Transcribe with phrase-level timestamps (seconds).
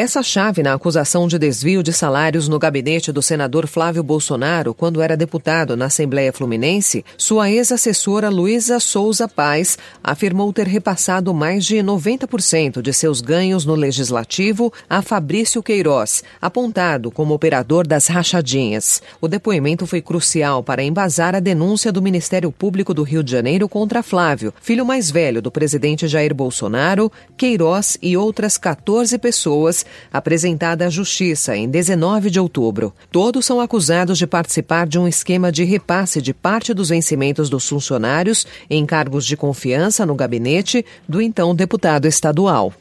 [0.00, 5.16] Peça-chave na acusação de desvio de salários no gabinete do senador Flávio Bolsonaro quando era
[5.16, 12.80] deputado na Assembleia Fluminense, sua ex-assessora Luísa Souza Paz afirmou ter repassado mais de 90%
[12.80, 19.02] de seus ganhos no legislativo a Fabrício Queiroz, apontado como operador das rachadinhas.
[19.20, 23.68] O depoimento foi crucial para embasar a denúncia do Ministério Público do Rio de Janeiro
[23.68, 30.86] contra Flávio, filho mais velho do presidente Jair Bolsonaro, Queiroz e outras 14 pessoas apresentada
[30.86, 32.94] à Justiça em 19 de outubro.
[33.10, 37.68] Todos são acusados de participar de um esquema de repasse de parte dos vencimentos dos
[37.68, 42.72] funcionários em cargos de confiança no gabinete do então deputado estadual.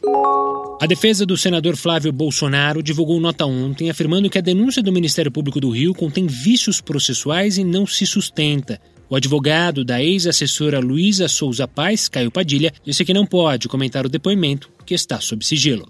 [0.80, 5.32] A defesa do senador Flávio Bolsonaro divulgou nota ontem afirmando que a denúncia do Ministério
[5.32, 8.80] Público do Rio contém vícios processuais e não se sustenta.
[9.10, 14.10] O advogado da ex-assessora Luísa Souza Paz, Caio Padilha, disse que não pode comentar o
[14.10, 15.88] depoimento, que está sob sigilo.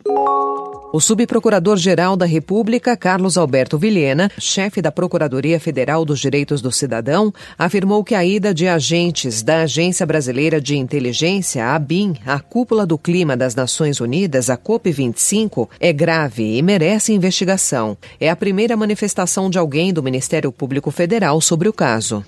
[0.93, 7.33] O subprocurador-geral da República, Carlos Alberto Vilhena, chefe da Procuradoria Federal dos Direitos do Cidadão,
[7.57, 12.85] afirmou que a ida de agentes da Agência Brasileira de Inteligência, a ABIN, à cúpula
[12.85, 17.97] do clima das Nações Unidas, a COP25, é grave e merece investigação.
[18.17, 22.23] É a primeira manifestação de alguém do Ministério Público Federal sobre o caso.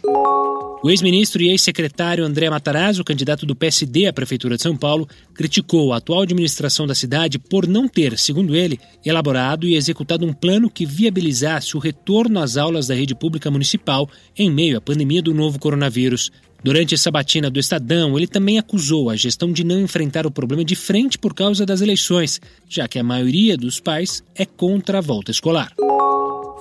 [0.82, 5.92] O ex-ministro e ex-secretário André Matarazzo, candidato do PSD à Prefeitura de São Paulo, criticou
[5.92, 10.70] a atual administração da cidade por não ter, segundo ele, elaborado e executado um plano
[10.70, 15.34] que viabilizasse o retorno às aulas da rede pública municipal em meio à pandemia do
[15.34, 16.32] novo coronavírus.
[16.64, 20.64] Durante a sabatina do Estadão, ele também acusou a gestão de não enfrentar o problema
[20.64, 25.02] de frente por causa das eleições, já que a maioria dos pais é contra a
[25.02, 25.74] volta escolar.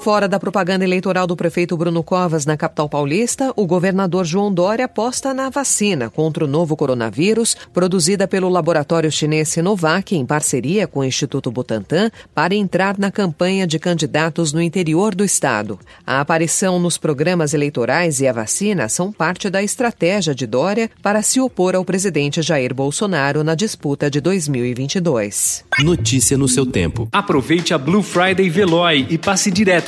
[0.01, 4.85] Fora da propaganda eleitoral do prefeito Bruno Covas na capital paulista, o governador João Dória
[4.85, 11.01] aposta na vacina contra o novo coronavírus, produzida pelo laboratório chinês Sinovac em parceria com
[11.01, 15.81] o Instituto Butantan, para entrar na campanha de candidatos no interior do estado.
[16.07, 21.23] A aparição nos programas eleitorais e a vacina são parte da estratégia de Dória para
[21.23, 25.65] se opor ao presidente Jair Bolsonaro na disputa de 2022.
[25.81, 27.09] Notícia no seu tempo.
[27.13, 29.88] Aproveite a Blue Friday Veloy e passe direto